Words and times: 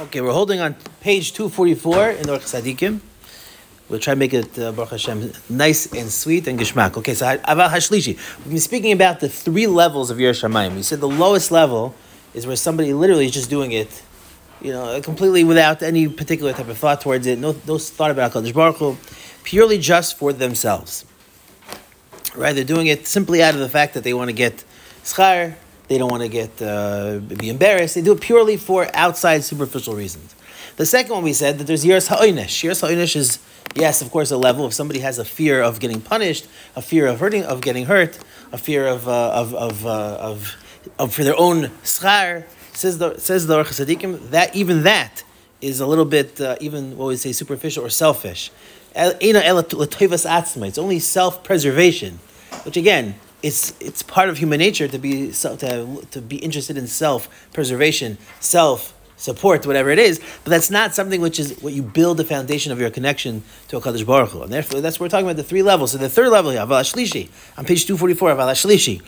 Okay, 0.00 0.20
we're 0.20 0.32
holding 0.32 0.58
on 0.58 0.74
page 1.00 1.34
244 1.34 2.10
in 2.10 2.24
Orch 2.24 2.40
Sadikim. 2.40 2.98
We'll 3.88 4.00
try 4.00 4.14
to 4.14 4.18
make 4.18 4.34
it, 4.34 4.58
uh, 4.58 4.72
Baruch 4.72 4.90
Hashem, 4.90 5.32
nice 5.48 5.86
and 5.92 6.10
sweet 6.10 6.48
and 6.48 6.58
gishmak. 6.58 6.96
Okay, 6.96 7.14
so 7.14 7.38
Aval 7.38 7.68
Hashlishi. 7.68 8.16
We've 8.38 8.48
been 8.48 8.58
speaking 8.58 8.90
about 8.90 9.20
the 9.20 9.28
three 9.28 9.68
levels 9.68 10.10
of 10.10 10.18
Yiras 10.18 10.42
Shamayim. 10.42 10.74
We 10.74 10.82
said 10.82 11.00
the 11.00 11.08
lowest 11.08 11.52
level 11.52 11.94
is 12.34 12.44
where 12.44 12.56
somebody 12.56 12.92
literally 12.92 13.26
is 13.26 13.30
just 13.30 13.48
doing 13.48 13.70
it, 13.70 14.02
you 14.60 14.72
know, 14.72 15.00
completely 15.00 15.44
without 15.44 15.80
any 15.80 16.08
particular 16.08 16.52
type 16.52 16.66
of 16.66 16.76
thought 16.76 17.00
towards 17.00 17.28
it, 17.28 17.38
no, 17.38 17.54
no 17.64 17.78
thought 17.78 18.10
about 18.10 18.32
HaKadosh 18.32 18.52
Baruch 18.52 18.76
Hu, 18.78 18.96
purely 19.44 19.78
just 19.78 20.18
for 20.18 20.32
themselves. 20.32 21.04
Right? 22.34 22.52
They're 22.52 22.64
doing 22.64 22.88
it 22.88 23.06
simply 23.06 23.44
out 23.44 23.54
of 23.54 23.60
the 23.60 23.68
fact 23.68 23.94
that 23.94 24.02
they 24.02 24.12
want 24.12 24.28
to 24.28 24.34
get 24.34 24.64
schar, 25.04 25.54
they 25.88 25.98
don't 25.98 26.10
want 26.10 26.22
to 26.22 26.28
get 26.28 26.62
uh, 26.62 27.18
be 27.18 27.48
embarrassed. 27.48 27.94
They 27.94 28.02
do 28.02 28.12
it 28.12 28.20
purely 28.20 28.56
for 28.56 28.88
outside 28.94 29.44
superficial 29.44 29.94
reasons. 29.94 30.34
The 30.76 30.86
second 30.86 31.12
one 31.12 31.22
we 31.22 31.32
said 31.32 31.58
that 31.58 31.66
there's 31.66 31.84
yiras 31.84 32.08
ha'oinish. 32.08 32.64
Yiras 32.64 32.80
ha'oinish 32.80 33.16
is 33.16 33.38
yes, 33.74 34.02
of 34.02 34.10
course, 34.10 34.30
a 34.30 34.36
level. 34.36 34.66
If 34.66 34.72
somebody 34.74 35.00
has 35.00 35.18
a 35.18 35.24
fear 35.24 35.62
of 35.62 35.80
getting 35.80 36.00
punished, 36.00 36.46
a 36.74 36.82
fear 36.82 37.06
of 37.06 37.20
hurting, 37.20 37.44
of 37.44 37.60
getting 37.60 37.86
hurt, 37.86 38.18
a 38.52 38.58
fear 38.58 38.86
of 38.86 39.06
uh, 39.08 39.30
of 39.32 39.54
of, 39.54 39.86
uh, 39.86 40.16
of, 40.20 40.56
of 40.98 41.14
for 41.14 41.24
their 41.24 41.38
own 41.38 41.68
schar, 41.82 42.44
says 42.72 42.98
the 42.98 43.18
says 43.18 43.46
the 43.46 43.62
that 44.30 44.54
even 44.56 44.82
that 44.84 45.22
is 45.60 45.80
a 45.80 45.86
little 45.86 46.04
bit 46.04 46.40
uh, 46.40 46.56
even 46.60 46.96
what 46.96 47.06
we 47.08 47.16
say 47.16 47.32
superficial 47.32 47.84
or 47.84 47.90
selfish. 47.90 48.50
It's 48.96 50.78
only 50.78 50.98
self 51.00 51.44
preservation, 51.44 52.18
which 52.64 52.76
again 52.76 53.16
it's 53.44 53.74
it's 53.78 54.02
part 54.02 54.30
of 54.30 54.38
human 54.38 54.58
nature 54.58 54.88
to 54.88 54.98
be 54.98 55.30
to, 55.30 56.06
to 56.10 56.20
be 56.22 56.36
interested 56.36 56.78
in 56.78 56.86
self 56.86 57.28
preservation, 57.52 58.16
self 58.40 58.94
support, 59.16 59.66
whatever 59.66 59.90
it 59.90 59.98
is. 59.98 60.18
But 60.42 60.50
that's 60.50 60.70
not 60.70 60.94
something 60.94 61.20
which 61.20 61.38
is 61.38 61.60
what 61.60 61.74
you 61.74 61.82
build 61.82 62.16
the 62.16 62.24
foundation 62.24 62.72
of 62.72 62.80
your 62.80 62.90
connection 62.90 63.42
to 63.68 63.78
Hakadosh 63.78 64.06
Baruch 64.06 64.30
Hu. 64.30 64.42
And 64.42 64.52
therefore, 64.52 64.80
that's 64.80 64.98
what 64.98 65.04
we're 65.04 65.10
talking 65.10 65.26
about 65.26 65.36
the 65.36 65.44
three 65.44 65.62
levels. 65.62 65.92
So 65.92 65.98
the 65.98 66.08
third 66.08 66.30
level 66.30 66.52
here, 66.52 66.60
Aval 66.60 66.82
Shlishi, 66.90 67.28
on 67.58 67.66
page 67.66 67.84
two 67.84 67.98
forty 67.98 68.14
four, 68.14 68.30
Aval 68.30 68.50
Shlishi, 68.52 69.02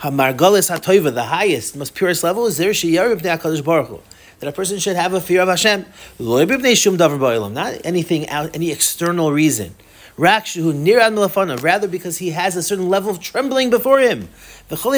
Hamargalis 0.00 0.74
Hatoiva, 0.74 1.12
the 1.12 1.24
highest, 1.24 1.76
most 1.76 1.94
purest 1.94 2.24
level 2.24 2.46
is 2.46 2.56
there 2.56 2.70
Sheyarib 2.70 3.20
Hakadosh 3.20 3.62
Baruch 3.62 3.88
Hu 3.88 4.00
that 4.40 4.48
a 4.48 4.52
person 4.52 4.78
should 4.78 4.96
have 4.96 5.12
a 5.12 5.20
fear 5.20 5.42
of 5.42 5.48
Hashem. 5.48 5.84
Not 6.18 7.74
anything 7.84 8.28
out, 8.28 8.56
any 8.56 8.72
external 8.72 9.32
reason. 9.32 9.76
Rather 10.18 11.88
because 11.88 12.18
he 12.18 12.30
has 12.30 12.54
a 12.54 12.62
certain 12.62 12.88
level 12.88 13.10
of 13.10 13.20
trembling 13.20 13.70
before 13.70 14.00
him. 14.00 14.28
The 14.68 14.76
The 14.76 14.90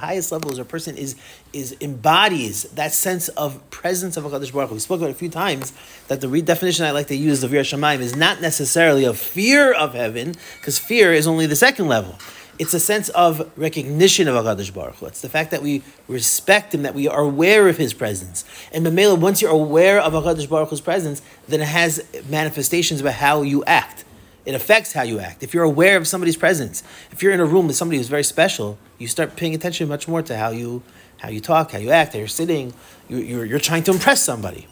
highest 0.00 0.32
level 0.32 0.52
is 0.52 0.58
a 0.58 0.64
person 0.64 0.96
is, 0.96 1.16
is 1.52 1.76
embodies 1.80 2.62
that 2.62 2.92
sense 2.92 3.28
of 3.28 3.70
presence 3.70 4.16
of 4.16 4.24
HaKadosh 4.24 4.52
Baruch 4.52 4.70
Hu. 4.70 4.74
We 4.74 4.80
spoke 4.80 5.00
about 5.00 5.10
a 5.10 5.14
few 5.14 5.28
times 5.28 5.72
that 6.08 6.20
the 6.20 6.26
redefinition 6.26 6.84
I 6.84 6.90
like 6.92 7.08
to 7.08 7.16
use 7.16 7.42
of 7.42 7.50
Shamayim 7.50 8.00
is 8.00 8.16
not 8.16 8.40
necessarily 8.40 9.04
a 9.04 9.12
fear 9.12 9.72
of 9.72 9.94
heaven, 9.94 10.34
because 10.58 10.78
fear 10.78 11.12
is 11.12 11.26
only 11.26 11.46
the 11.46 11.56
second 11.56 11.88
level 11.88 12.16
it's 12.60 12.74
a 12.74 12.78
sense 12.78 13.08
of 13.08 13.50
recognition 13.56 14.28
of 14.28 14.34
HaKadosh 14.34 14.74
Baruch 14.74 14.96
Hu. 14.96 15.06
It's 15.06 15.22
the 15.22 15.30
fact 15.30 15.50
that 15.50 15.62
we 15.62 15.82
respect 16.08 16.74
Him, 16.74 16.82
that 16.82 16.94
we 16.94 17.08
are 17.08 17.22
aware 17.22 17.70
of 17.70 17.78
His 17.78 17.94
presence. 17.94 18.44
And 18.70 18.84
Mamela, 18.84 19.18
once 19.18 19.40
you're 19.40 19.50
aware 19.50 19.98
of 19.98 20.12
HaKadosh 20.12 20.46
Baruch 20.46 20.68
Hu's 20.68 20.82
presence, 20.82 21.22
then 21.48 21.62
it 21.62 21.68
has 21.68 22.04
manifestations 22.28 23.00
about 23.00 23.14
how 23.14 23.40
you 23.40 23.64
act. 23.64 24.04
It 24.44 24.54
affects 24.54 24.92
how 24.92 25.04
you 25.04 25.20
act. 25.20 25.42
If 25.42 25.54
you're 25.54 25.64
aware 25.64 25.96
of 25.96 26.06
somebody's 26.06 26.36
presence, 26.36 26.82
if 27.10 27.22
you're 27.22 27.32
in 27.32 27.40
a 27.40 27.46
room 27.46 27.66
with 27.66 27.76
somebody 27.76 27.96
who's 27.96 28.08
very 28.08 28.24
special, 28.24 28.76
you 28.98 29.08
start 29.08 29.36
paying 29.36 29.54
attention 29.54 29.88
much 29.88 30.06
more 30.06 30.20
to 30.20 30.36
how 30.36 30.50
you 30.50 30.82
how 31.16 31.30
you 31.30 31.40
talk, 31.40 31.70
how 31.72 31.78
you 31.78 31.90
act, 31.90 32.12
how 32.12 32.18
you're 32.18 32.28
sitting. 32.28 32.74
You're, 33.08 33.20
you're, 33.20 33.44
you're 33.46 33.58
trying 33.58 33.84
to 33.84 33.92
impress 33.92 34.22
somebody. 34.22 34.66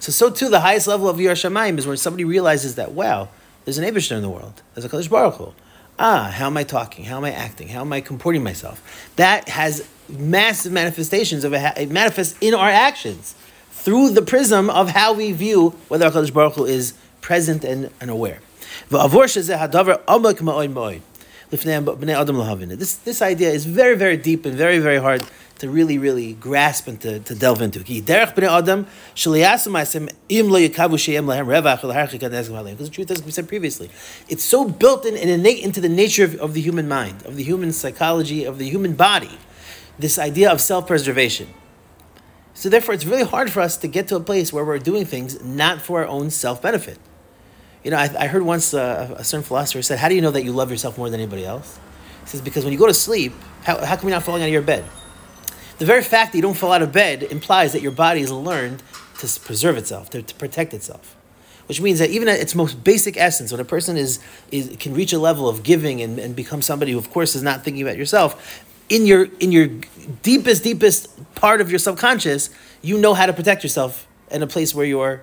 So, 0.00 0.12
so 0.12 0.30
too, 0.30 0.48
the 0.48 0.60
highest 0.60 0.86
level 0.86 1.10
of 1.10 1.16
Yiras 1.16 1.44
Shamayim 1.44 1.78
is 1.78 1.86
when 1.86 1.96
somebody 1.98 2.24
realizes 2.24 2.74
that, 2.76 2.92
wow, 2.92 3.28
there's 3.64 3.78
an 3.78 3.84
Abishter 3.84 4.16
in 4.16 4.22
the 4.22 4.28
world. 4.28 4.62
There's 4.74 4.84
a 4.84 4.88
Kadosh 4.88 5.10
Baruch 5.10 5.34
Hu 5.34 5.54
ah, 5.98 6.30
how 6.34 6.46
am 6.46 6.56
I 6.56 6.64
talking? 6.64 7.04
How 7.04 7.16
am 7.16 7.24
I 7.24 7.32
acting? 7.32 7.68
How 7.68 7.80
am 7.80 7.92
I 7.92 8.00
comporting 8.00 8.42
myself? 8.42 8.82
That 9.16 9.48
has 9.48 9.86
massive 10.08 10.72
manifestations 10.72 11.44
of 11.44 11.52
a, 11.52 11.80
it 11.80 11.90
manifests 11.90 12.36
in 12.40 12.54
our 12.54 12.68
actions 12.68 13.34
through 13.70 14.10
the 14.10 14.22
prism 14.22 14.70
of 14.70 14.90
how 14.90 15.12
we 15.12 15.32
view 15.32 15.70
whether 15.88 16.10
HaKadosh 16.10 16.32
Baruch 16.32 16.54
Hu 16.54 16.64
is 16.64 16.94
present 17.20 17.64
and, 17.64 17.90
and 18.00 18.10
aware. 18.10 18.40
This, 22.76 22.94
this 22.96 23.22
idea 23.22 23.50
is 23.50 23.64
very, 23.64 23.96
very 23.96 24.16
deep 24.16 24.44
and 24.46 24.54
very, 24.54 24.78
very 24.78 24.98
hard 24.98 25.22
to 25.58 25.70
really, 25.70 25.98
really 25.98 26.32
grasp 26.34 26.88
and 26.88 27.00
to, 27.00 27.20
to 27.20 27.34
delve 27.34 27.62
into. 27.62 27.78
Because 27.78 27.98
the 32.88 32.90
truth, 32.90 33.10
as 33.10 33.22
we 33.22 33.30
said 33.30 33.48
previously, 33.48 33.90
it's 34.28 34.44
so 34.44 34.68
built 34.68 35.06
in 35.06 35.16
and 35.16 35.30
innate 35.30 35.62
into 35.62 35.80
the 35.80 35.88
nature 35.88 36.24
of, 36.24 36.34
of 36.36 36.54
the 36.54 36.60
human 36.60 36.88
mind, 36.88 37.24
of 37.24 37.36
the 37.36 37.44
human 37.44 37.72
psychology, 37.72 38.44
of 38.44 38.58
the 38.58 38.68
human 38.68 38.94
body, 38.94 39.38
this 39.98 40.18
idea 40.18 40.50
of 40.50 40.60
self 40.60 40.86
preservation. 40.86 41.48
So, 42.56 42.68
therefore, 42.68 42.94
it's 42.94 43.04
really 43.04 43.24
hard 43.24 43.50
for 43.50 43.60
us 43.60 43.76
to 43.78 43.88
get 43.88 44.06
to 44.08 44.16
a 44.16 44.20
place 44.20 44.52
where 44.52 44.64
we're 44.64 44.78
doing 44.78 45.04
things 45.04 45.42
not 45.42 45.80
for 45.80 46.00
our 46.02 46.06
own 46.06 46.30
self 46.30 46.62
benefit. 46.62 46.98
You 47.84 47.90
know, 47.90 47.98
I, 47.98 48.10
I 48.18 48.26
heard 48.26 48.42
once 48.42 48.72
uh, 48.72 49.14
a 49.16 49.22
certain 49.22 49.44
philosopher 49.44 49.82
said, 49.82 49.98
How 49.98 50.08
do 50.08 50.14
you 50.14 50.22
know 50.22 50.30
that 50.30 50.42
you 50.42 50.52
love 50.52 50.70
yourself 50.70 50.96
more 50.96 51.10
than 51.10 51.20
anybody 51.20 51.44
else? 51.44 51.78
He 52.22 52.28
says, 52.28 52.40
Because 52.40 52.64
when 52.64 52.72
you 52.72 52.78
go 52.78 52.86
to 52.86 52.94
sleep, 52.94 53.34
how, 53.62 53.84
how 53.84 53.96
come 53.96 54.08
you're 54.08 54.16
not 54.16 54.24
falling 54.24 54.42
out 54.42 54.46
of 54.46 54.52
your 54.52 54.62
bed? 54.62 54.84
The 55.78 55.84
very 55.84 56.02
fact 56.02 56.32
that 56.32 56.38
you 56.38 56.42
don't 56.42 56.56
fall 56.56 56.72
out 56.72 56.82
of 56.82 56.92
bed 56.92 57.22
implies 57.24 57.72
that 57.72 57.82
your 57.82 57.92
body 57.92 58.20
has 58.20 58.32
learned 58.32 58.82
to 59.18 59.40
preserve 59.40 59.76
itself, 59.76 60.08
to, 60.10 60.22
to 60.22 60.34
protect 60.36 60.72
itself. 60.72 61.14
Which 61.66 61.80
means 61.80 61.98
that 61.98 62.10
even 62.10 62.28
at 62.28 62.40
its 62.40 62.54
most 62.54 62.82
basic 62.84 63.16
essence, 63.16 63.50
when 63.52 63.60
a 63.60 63.64
person 63.64 63.96
is, 63.96 64.18
is 64.50 64.76
can 64.78 64.94
reach 64.94 65.12
a 65.12 65.18
level 65.18 65.48
of 65.48 65.62
giving 65.62 66.00
and, 66.00 66.18
and 66.18 66.34
become 66.34 66.62
somebody 66.62 66.92
who, 66.92 66.98
of 66.98 67.10
course, 67.10 67.34
is 67.34 67.42
not 67.42 67.64
thinking 67.64 67.82
about 67.82 67.96
yourself, 67.96 68.64
in 68.88 69.06
your 69.06 69.28
in 69.40 69.50
your 69.52 69.68
deepest, 70.22 70.62
deepest 70.62 71.34
part 71.34 71.60
of 71.60 71.70
your 71.70 71.78
subconscious, 71.78 72.50
you 72.82 72.98
know 72.98 73.14
how 73.14 73.26
to 73.26 73.32
protect 73.32 73.62
yourself 73.62 74.06
in 74.30 74.42
a 74.42 74.46
place 74.46 74.74
where 74.74 74.86
you're 74.86 75.22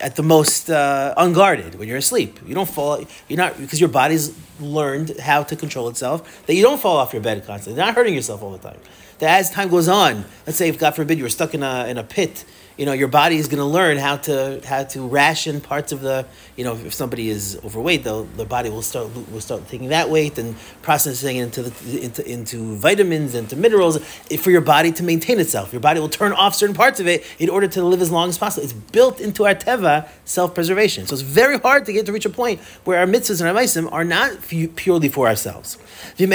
at 0.00 0.16
the 0.16 0.22
most 0.22 0.70
uh, 0.70 1.14
unguarded 1.16 1.74
when 1.74 1.88
you're 1.88 1.98
asleep. 1.98 2.38
You 2.46 2.54
don't 2.54 2.68
fall. 2.68 3.04
You're 3.28 3.36
not 3.36 3.58
because 3.58 3.80
your 3.80 3.88
body's 3.88 4.36
learned 4.60 5.18
how 5.20 5.42
to 5.42 5.56
control 5.56 5.88
itself. 5.88 6.46
That 6.46 6.54
you 6.54 6.62
don't 6.62 6.80
fall 6.80 6.96
off 6.96 7.12
your 7.12 7.22
bed 7.22 7.44
constantly. 7.46 7.78
You're 7.78 7.86
not 7.86 7.94
hurting 7.94 8.14
yourself 8.14 8.42
all 8.42 8.52
the 8.52 8.58
time 8.58 8.80
that 9.20 9.38
as 9.38 9.50
time 9.50 9.68
goes 9.68 9.86
on, 9.86 10.24
let's 10.46 10.58
say 10.58 10.68
if 10.68 10.78
God 10.78 10.96
forbid 10.96 11.18
you 11.18 11.24
were 11.24 11.30
stuck 11.30 11.54
in 11.54 11.62
a 11.62 11.86
in 11.86 11.96
a 11.98 12.04
pit 12.04 12.44
you 12.80 12.86
know 12.86 12.92
your 12.92 13.08
body 13.08 13.36
is 13.36 13.46
going 13.46 13.58
to 13.58 13.64
learn 13.66 13.98
how 13.98 14.16
to 14.16 14.62
how 14.64 14.82
to 14.84 15.06
ration 15.06 15.60
parts 15.60 15.92
of 15.92 16.00
the 16.00 16.24
you 16.56 16.64
know 16.64 16.74
if 16.76 16.94
somebody 16.94 17.28
is 17.28 17.60
overweight 17.62 18.04
the, 18.04 18.26
the 18.38 18.46
body 18.46 18.70
will 18.70 18.80
start 18.80 19.14
will 19.30 19.42
start 19.42 19.68
taking 19.68 19.90
that 19.90 20.08
weight 20.08 20.38
and 20.38 20.56
processing 20.80 21.36
it 21.36 21.42
into 21.42 21.62
the, 21.64 22.02
into 22.02 22.26
into 22.26 22.74
vitamins 22.76 23.34
into 23.34 23.54
minerals 23.54 23.98
eh, 24.30 24.38
for 24.38 24.50
your 24.50 24.62
body 24.62 24.90
to 24.92 25.02
maintain 25.02 25.38
itself. 25.38 25.74
Your 25.74 25.80
body 25.80 26.00
will 26.00 26.08
turn 26.08 26.32
off 26.32 26.54
certain 26.54 26.74
parts 26.74 27.00
of 27.00 27.06
it 27.06 27.22
in 27.38 27.50
order 27.50 27.68
to 27.68 27.84
live 27.84 28.00
as 28.00 28.10
long 28.10 28.30
as 28.30 28.38
possible. 28.38 28.64
It's 28.64 28.72
built 28.72 29.20
into 29.20 29.44
our 29.44 29.54
teva 29.54 30.08
self-preservation. 30.24 31.06
So 31.06 31.12
it's 31.12 31.22
very 31.22 31.58
hard 31.58 31.84
to 31.84 31.92
get 31.92 32.06
to 32.06 32.12
reach 32.12 32.24
a 32.24 32.30
point 32.30 32.60
where 32.84 32.98
our 32.98 33.06
mitzvahs 33.06 33.40
and 33.40 33.48
our 33.50 33.62
maisim 33.62 33.92
are 33.92 34.04
not 34.04 34.40
purely 34.76 35.10
for 35.10 35.26
ourselves. 35.28 35.76
The 36.16 36.26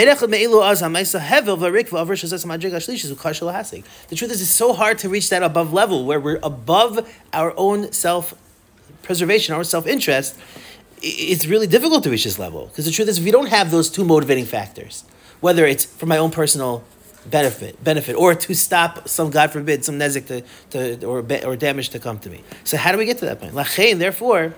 truth 4.16 4.32
is 4.32 4.42
it's 4.42 4.50
so 4.52 4.74
hard 4.74 5.00
to 5.00 5.10
reach 5.10 5.30
that 5.30 5.42
above 5.42 5.74
level 5.74 6.06
where 6.06 6.20
we're 6.20 6.35
above 6.44 7.08
our 7.34 7.54
own 7.58 7.92
self 7.92 8.34
preservation, 9.04 9.56
our 9.56 9.64
self 9.64 9.88
interest, 9.88 10.38
it's 11.02 11.46
really 11.46 11.68
difficult 11.68 12.04
to 12.04 12.10
reach 12.10 12.24
this 12.24 12.40
level. 12.40 12.68
Because 12.68 12.86
the 12.86 12.92
truth 12.92 13.08
is, 13.10 13.20
if 13.20 13.26
you 13.26 13.32
don't 13.32 13.48
have 13.50 13.72
those 13.72 13.90
two 13.90 14.06
motivating 14.06 14.46
factors, 14.46 15.04
whether 15.42 15.66
it's 15.66 15.86
for 15.86 16.06
my 16.06 16.18
own 16.18 16.32
personal 16.32 16.84
benefit, 17.30 17.84
benefit, 17.84 18.16
or 18.16 18.36
to 18.36 18.54
stop 18.54 19.08
some, 19.08 19.30
God 19.30 19.52
forbid, 19.52 19.84
some 19.84 20.00
nezik 20.00 20.28
to, 20.28 20.98
to 20.98 21.06
or, 21.06 21.20
or 21.46 21.56
damage 21.56 21.90
to 21.90 22.00
come 22.00 22.20
to 22.20 22.30
me. 22.30 22.44
So 22.64 22.78
how 22.78 22.92
do 22.92 22.98
we 22.98 23.06
get 23.06 23.18
to 23.20 23.26
that 23.26 23.40
point? 23.40 23.54
Lachein, 23.54 24.00
therefore, 24.00 24.54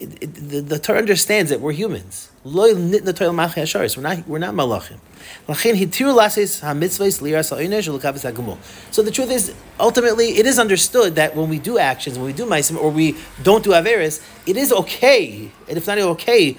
it, 0.00 0.34
the, 0.34 0.60
the 0.60 0.78
Torah 0.78 0.98
understands 0.98 1.50
that 1.50 1.60
we're 1.60 1.72
humans. 1.72 2.30
We're 2.44 2.74
not, 2.74 4.28
we're 4.28 4.38
not 4.38 4.54
malachim. 4.54 4.98
So 8.90 9.02
the 9.02 9.10
truth 9.10 9.30
is, 9.30 9.54
ultimately, 9.78 10.28
it 10.38 10.46
is 10.46 10.58
understood 10.58 11.14
that 11.16 11.36
when 11.36 11.48
we 11.48 11.58
do 11.58 11.78
actions, 11.78 12.16
when 12.16 12.26
we 12.26 12.32
do 12.32 12.46
maisim, 12.46 12.78
or 12.78 12.90
we 12.90 13.16
don't 13.42 13.62
do 13.64 13.70
averis, 13.70 14.22
it 14.46 14.56
is 14.56 14.72
okay, 14.72 15.50
and 15.68 15.76
if 15.76 15.86
not 15.86 15.98
okay, 15.98 16.52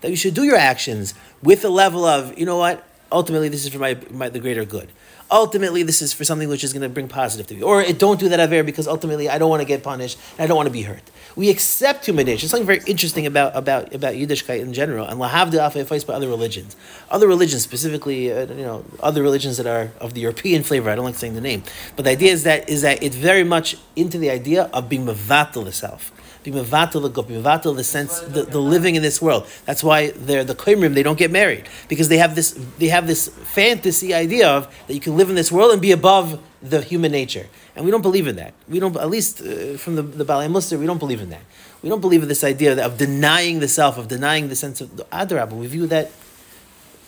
that 0.00 0.10
you 0.10 0.16
should 0.16 0.34
do 0.34 0.44
your 0.44 0.56
actions 0.56 1.14
with 1.42 1.62
the 1.62 1.70
level 1.70 2.04
of, 2.04 2.38
you 2.38 2.46
know 2.46 2.58
what, 2.58 2.86
ultimately 3.10 3.48
this 3.48 3.64
is 3.64 3.72
for 3.72 3.78
my, 3.78 3.98
my 4.10 4.28
the 4.28 4.38
greater 4.38 4.64
good. 4.64 4.90
Ultimately, 5.32 5.82
this 5.82 6.02
is 6.02 6.12
for 6.12 6.24
something 6.24 6.48
which 6.48 6.64
is 6.64 6.72
going 6.72 6.82
to 6.82 6.88
bring 6.88 7.06
positive 7.06 7.46
to 7.48 7.54
me. 7.54 7.62
Or 7.62 7.80
it 7.80 7.98
don't 7.98 8.18
do 8.18 8.28
that 8.28 8.40
aver 8.40 8.64
because 8.64 8.88
ultimately 8.88 9.28
I 9.28 9.38
don't 9.38 9.48
want 9.48 9.60
to 9.60 9.66
get 9.66 9.82
punished 9.82 10.18
and 10.32 10.44
I 10.44 10.46
don't 10.46 10.56
want 10.56 10.66
to 10.66 10.72
be 10.72 10.82
hurt. 10.82 11.02
We 11.36 11.48
accept 11.50 12.06
human 12.06 12.26
nature. 12.26 12.48
Something 12.48 12.66
very 12.66 12.80
interesting 12.86 13.26
about 13.26 13.54
about 13.54 13.94
about 13.94 14.14
Yiddishkeit 14.14 14.60
in 14.60 14.72
general, 14.72 15.06
and 15.06 15.20
lahavda 15.20 15.58
afayfais 15.70 16.04
by 16.04 16.14
other 16.14 16.28
religions. 16.28 16.74
Other 17.10 17.28
religions, 17.28 17.62
specifically, 17.62 18.32
uh, 18.32 18.46
you 18.46 18.64
know, 18.64 18.84
other 19.00 19.22
religions 19.22 19.56
that 19.58 19.66
are 19.66 19.92
of 20.00 20.14
the 20.14 20.20
European 20.20 20.64
flavor. 20.64 20.90
I 20.90 20.96
don't 20.96 21.04
like 21.04 21.14
saying 21.14 21.34
the 21.34 21.40
name, 21.40 21.62
but 21.94 22.04
the 22.04 22.10
idea 22.10 22.32
is 22.32 22.42
that 22.42 22.68
is 22.68 22.82
that 22.82 23.02
it's 23.02 23.16
very 23.16 23.44
much 23.44 23.76
into 23.94 24.18
the 24.18 24.30
idea 24.30 24.64
of 24.72 24.88
being 24.88 25.06
mevatel 25.06 25.64
the 25.64 25.72
self 25.72 26.12
be 26.42 26.50
mevatel 26.50 27.02
the 27.02 27.22
be 27.22 27.34
mevatel 27.34 27.76
the 27.76 27.84
sense, 27.84 28.20
the, 28.20 28.42
the 28.42 28.60
living 28.60 28.94
in 28.94 29.02
this 29.02 29.20
world. 29.20 29.46
That's 29.66 29.84
why 29.84 30.10
they're 30.10 30.44
the 30.44 30.54
koimrim, 30.54 30.94
they 30.94 31.02
don't 31.02 31.18
get 31.18 31.30
married. 31.30 31.68
Because 31.88 32.08
they 32.08 32.18
have 32.18 32.34
this 32.34 32.58
they 32.78 32.88
have 32.88 33.06
this 33.06 33.28
fantasy 33.28 34.14
idea 34.14 34.48
of 34.48 34.74
that 34.86 34.94
you 34.94 35.00
can 35.00 35.16
live 35.16 35.28
in 35.28 35.36
this 35.36 35.52
world 35.52 35.72
and 35.72 35.82
be 35.82 35.92
above 35.92 36.40
the 36.62 36.80
human 36.82 37.12
nature. 37.12 37.46
And 37.74 37.84
we 37.84 37.90
don't 37.90 38.02
believe 38.02 38.26
in 38.26 38.36
that. 38.36 38.54
We 38.68 38.80
don't, 38.80 38.96
at 38.96 39.08
least 39.08 39.40
uh, 39.40 39.76
from 39.78 39.96
the, 39.96 40.02
the 40.02 40.24
Balei 40.24 40.78
we 40.78 40.86
don't 40.86 40.98
believe 40.98 41.20
in 41.20 41.30
that. 41.30 41.42
We 41.82 41.88
don't 41.88 42.00
believe 42.00 42.22
in 42.22 42.28
this 42.28 42.44
idea 42.44 42.84
of 42.84 42.98
denying 42.98 43.60
the 43.60 43.68
self, 43.68 43.96
of 43.96 44.08
denying 44.08 44.48
the 44.48 44.56
sense 44.56 44.80
of 44.80 44.96
the 44.96 45.04
Adarab. 45.04 45.52
We 45.52 45.66
view 45.66 45.86
that, 45.86 46.10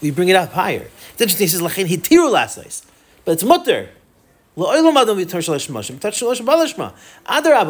we 0.01 0.11
bring 0.11 0.29
it 0.29 0.37
up 0.37 0.53
higher. 0.53 0.89
It's 1.13 1.21
interesting, 1.21 1.45
he 1.45 1.49
says, 1.49 1.61
Lachen 1.61 1.87
hitiru 1.87 2.33
lasais. 2.33 2.85
But 3.25 3.33
it's 3.33 3.45
mutter. 3.45 3.91
Adarab, 4.57 5.09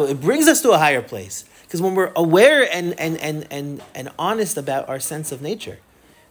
it 0.09 0.21
brings 0.21 0.47
us 0.47 0.61
to 0.61 0.71
a 0.71 0.77
higher 0.77 1.01
place. 1.01 1.45
Because 1.73 1.81
when 1.81 1.95
we're 1.95 2.11
aware 2.15 2.71
and, 2.71 2.93
and, 2.99 3.17
and, 3.17 3.47
and, 3.49 3.81
and 3.95 4.11
honest 4.19 4.57
about 4.57 4.87
our 4.87 4.99
sense 4.99 5.31
of 5.31 5.41
nature, 5.41 5.79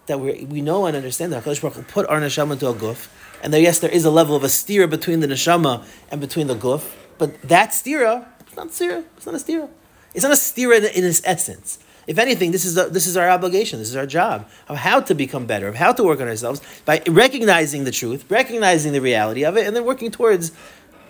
that 0.07 0.21
we 0.21 0.45
we 0.45 0.61
know 0.61 0.87
and 0.87 0.97
understand 0.97 1.33
that 1.33 1.43
HaKadosh 1.43 1.63
Baruch 1.63 1.75
Hu 1.79 1.83
put 1.83 2.07
our 2.09 2.21
neshama 2.21 2.53
into 2.53 2.69
a 2.69 2.73
guf, 2.73 3.09
and 3.43 3.53
there, 3.53 3.61
yes, 3.61 3.81
there 3.81 3.91
is 3.91 4.05
a 4.05 4.11
level 4.13 4.37
of 4.37 4.45
a 4.45 4.47
stira 4.47 4.89
between 4.89 5.19
the 5.19 5.27
neshama 5.27 5.85
and 6.13 6.21
between 6.21 6.47
the 6.47 6.55
guf, 6.55 6.95
but 7.19 7.43
that 7.43 7.71
stira, 7.71 8.25
it's 8.39 8.55
not 8.55 8.69
stira, 8.69 9.03
it's 9.17 9.27
not 9.27 9.35
a 9.35 9.39
stira. 9.39 9.69
It's 10.15 10.23
not 10.23 10.31
a 10.31 10.37
stira 10.37 10.77
in, 10.79 10.85
in 10.85 11.05
its 11.05 11.21
essence. 11.25 11.81
If 12.07 12.19
anything, 12.19 12.53
this 12.53 12.65
is, 12.65 12.79
a, 12.79 12.85
this 12.85 13.09
is 13.09 13.17
our 13.17 13.29
obligation, 13.29 13.81
this 13.81 13.89
is 13.89 13.97
our 13.97 14.07
job 14.07 14.49
of 14.69 14.77
how 14.77 15.01
to 15.01 15.13
become 15.13 15.47
better, 15.47 15.67
of 15.67 15.75
how 15.75 15.93
to 15.93 16.05
work 16.05 16.21
on 16.21 16.29
ourselves 16.29 16.61
by 16.85 17.03
recognizing 17.09 17.83
the 17.83 17.91
truth, 17.91 18.31
recognizing 18.31 18.93
the 18.93 19.01
reality 19.01 19.45
of 19.45 19.57
it, 19.57 19.67
and 19.67 19.75
then 19.75 19.85
working 19.85 20.13
towards 20.13 20.53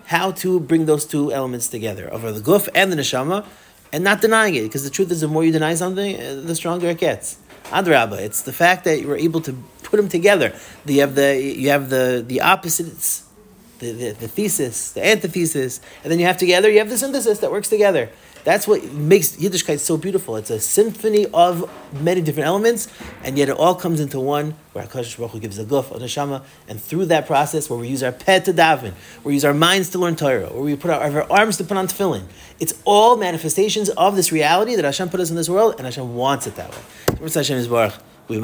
how 0.05 0.31
to 0.31 0.59
bring 0.59 0.87
those 0.87 1.05
two 1.05 1.31
elements 1.31 1.67
together, 1.67 2.07
of 2.07 2.23
the 2.23 2.41
guf 2.41 2.67
and 2.73 2.91
the 2.91 2.95
neshama, 2.95 3.45
and 3.93 4.03
not 4.03 4.19
denying 4.19 4.55
it, 4.55 4.63
because 4.63 4.83
the 4.83 4.89
truth 4.89 5.09
is 5.11 5.21
the 5.21 5.29
more 5.29 5.45
you 5.45 5.53
deny 5.53 5.75
something, 5.75 6.19
uh, 6.19 6.41
the 6.43 6.55
stronger 6.55 6.89
it 6.89 6.97
gets. 6.97 7.37
Adrabah, 7.65 8.19
it's 8.19 8.41
the 8.41 8.51
fact 8.51 8.83
that 8.83 8.99
you 8.99 9.07
were 9.07 9.15
able 9.15 9.39
to 9.41 9.53
put 9.83 9.97
them 9.97 10.09
together. 10.09 10.51
You 10.85 10.99
have 11.01 11.15
the 11.15 11.29
you 11.39 11.69
have 11.69 11.89
the 11.89 12.23
the 12.27 12.41
opposites, 12.41 13.23
the, 13.83 13.91
the, 13.91 14.11
the 14.11 14.27
thesis, 14.27 14.91
the 14.93 15.05
antithesis, 15.05 15.81
and 16.03 16.11
then 16.11 16.19
you 16.19 16.25
have 16.25 16.37
together 16.37 16.69
you 16.69 16.79
have 16.79 16.89
the 16.89 16.97
synthesis 16.97 17.39
that 17.39 17.51
works 17.51 17.69
together. 17.69 18.09
That's 18.43 18.67
what 18.67 18.83
makes 18.91 19.37
Yiddishkeit 19.37 19.79
so 19.79 19.95
beautiful. 19.95 20.35
It's 20.35 20.49
a 20.49 20.59
symphony 20.59 21.27
of 21.33 21.71
many 22.01 22.21
different 22.21 22.47
elements, 22.47 22.89
and 23.23 23.37
yet 23.37 23.47
it 23.47 23.55
all 23.55 23.73
comes 23.73 24.01
into 24.01 24.19
one, 24.19 24.55
where 24.73 24.85
HaKadosh 24.85 25.17
Baruch 25.17 25.31
Hu 25.31 25.39
gives 25.39 25.57
a 25.59 25.63
guf, 25.63 25.91
a 25.91 25.99
neshama, 25.99 26.43
and 26.67 26.81
through 26.81 27.05
that 27.05 27.25
process, 27.25 27.69
where 27.69 27.79
we 27.79 27.87
use 27.87 28.03
our 28.03 28.11
pet 28.11 28.43
to 28.45 28.53
daven, 28.53 28.91
where 28.91 29.31
we 29.31 29.33
use 29.35 29.45
our 29.45 29.53
minds 29.53 29.91
to 29.91 29.97
learn 29.97 30.17
Torah, 30.17 30.47
where 30.47 30.61
we 30.61 30.75
put 30.75 30.91
our, 30.91 30.99
our 31.01 31.31
arms 31.31 31.55
to 31.57 31.63
put 31.63 31.77
on 31.77 31.87
tefillin, 31.87 32.23
it's 32.59 32.73
all 32.83 33.15
manifestations 33.15 33.87
of 33.89 34.17
this 34.17 34.33
reality 34.33 34.75
that 34.75 34.83
Hashem 34.83 35.07
put 35.07 35.21
us 35.21 35.29
in 35.29 35.37
this 35.37 35.49
world, 35.49 35.75
and 35.77 35.85
Hashem 35.85 36.13
wants 36.13 36.45
it 36.45 36.55
that 36.57 36.69
way. 36.71 37.29
Hashem 37.33 37.57
is 37.57 37.69
Baruch. 37.69 37.93
We 38.27 38.39